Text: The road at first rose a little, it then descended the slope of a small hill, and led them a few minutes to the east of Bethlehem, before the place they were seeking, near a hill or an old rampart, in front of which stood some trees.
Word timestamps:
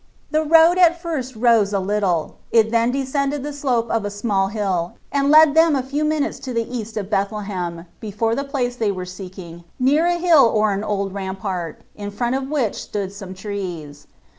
The 0.31 0.41
road 0.43 0.79
at 0.79 0.99
first 0.99 1.35
rose 1.35 1.71
a 1.73 1.79
little, 1.79 2.37
it 2.51 2.71
then 2.71 2.89
descended 2.89 3.43
the 3.43 3.53
slope 3.53 3.87
of 3.91 4.03
a 4.03 4.09
small 4.09 4.47
hill, 4.47 4.93
and 5.11 5.29
led 5.29 5.53
them 5.53 5.75
a 5.75 5.83
few 5.83 6.03
minutes 6.03 6.39
to 6.39 6.53
the 6.55 6.67
east 6.75 6.97
of 6.97 7.07
Bethlehem, 7.11 7.85
before 7.99 8.33
the 8.33 8.43
place 8.43 8.75
they 8.75 8.91
were 8.91 9.05
seeking, 9.05 9.63
near 9.77 10.07
a 10.07 10.17
hill 10.17 10.49
or 10.51 10.71
an 10.73 10.83
old 10.83 11.13
rampart, 11.13 11.81
in 11.95 12.09
front 12.09 12.33
of 12.33 12.49
which 12.49 12.73
stood 12.81 13.13
some 13.13 13.35
trees. 13.35 14.07